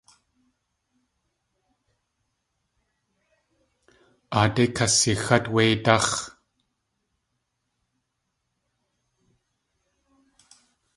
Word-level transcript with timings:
Aadé 4.39 4.65
kasixát 4.75 5.45
wéidáx̲. 5.53 6.15